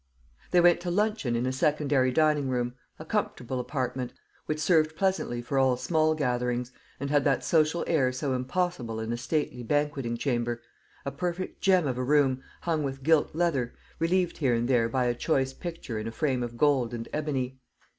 They 0.49 0.61
went 0.61 0.79
to 0.81 0.89
luncheon 0.89 1.35
in 1.35 1.45
a 1.45 1.51
secondary 1.51 2.11
dining 2.11 2.49
room 2.49 2.73
a 2.97 3.05
comfortable 3.05 3.59
apartment, 3.59 4.13
which 4.47 4.57
served 4.59 4.95
pleasantly 4.95 5.43
for 5.43 5.59
all 5.59 5.77
small 5.77 6.15
gatherings, 6.15 6.71
and 6.99 7.11
had 7.11 7.23
that 7.25 7.43
social 7.43 7.83
air 7.85 8.11
so 8.11 8.33
impossible 8.33 8.99
in 8.99 9.13
a 9.13 9.17
stately 9.17 9.61
banqueting 9.61 10.17
chamber 10.17 10.59
a 11.05 11.11
perfect 11.11 11.61
gem 11.61 11.85
of 11.85 11.99
a 11.99 12.03
room, 12.03 12.41
hung 12.61 12.81
with 12.81 13.03
gilt 13.03 13.35
leather, 13.35 13.75
relieved 13.99 14.37
here 14.39 14.55
and 14.55 14.67
there 14.67 14.89
by 14.89 15.05
a 15.05 15.13
choice 15.13 15.53
picture 15.53 15.99
in 15.99 16.07
a 16.07 16.11
frame 16.11 16.41
of 16.41 16.57
gold 16.57 16.95
and 16.95 17.07
ebony. 17.13 17.59